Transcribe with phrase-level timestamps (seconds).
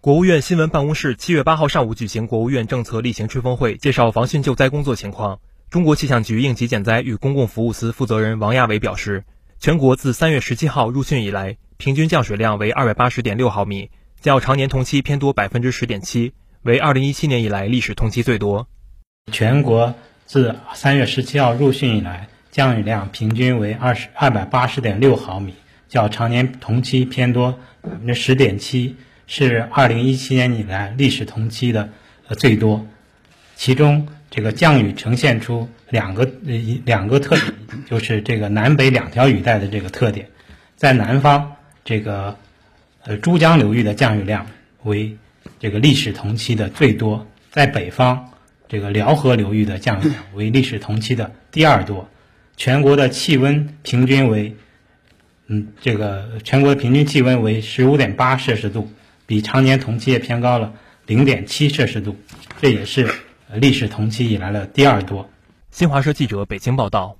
[0.00, 5.40] 国务院新闻办公室七月八号上午举行国务院政策例行吹风会，介绍防汛救灾工作情况。
[5.70, 9.24] 中国气象局应急减灾与公共服务司负责人王亚伟表示，
[9.58, 13.90] 全国自三月十七号入汛以来，平均降水量为二百八十点六毫米，
[14.20, 18.68] 较常年同期偏多百分之十点七，为二零一七年以来历史同期最多。
[19.32, 19.96] 全国
[20.26, 25.54] 自三月十七号入汛以来，降雨量平均为二十二百八十点六毫米，
[25.88, 28.94] 较常年同期偏多百分之十点七。
[29.30, 31.90] 是二零一七年以来历史同期的
[32.26, 32.86] 呃最多，
[33.56, 37.52] 其中这个降雨呈现出两个呃两个特点，
[37.84, 40.30] 就是这个南北两条雨带的这个特点，
[40.76, 42.38] 在南方这个
[43.04, 44.46] 呃珠江流域的降雨量
[44.82, 45.18] 为
[45.60, 48.32] 这个历史同期的最多，在北方
[48.66, 52.08] 这个辽河流域的降雨量为历史同期的第二多，
[52.56, 54.56] 全国的气温平均为
[55.48, 58.90] 嗯这个全国的平均气温为十五点八摄氏度。
[59.28, 60.72] 比常年同期也偏高了
[61.04, 62.16] 零点七摄氏度，
[62.62, 63.06] 这也是
[63.52, 65.28] 历史同期以来的第二多。
[65.70, 67.14] 新华社记者北京报道。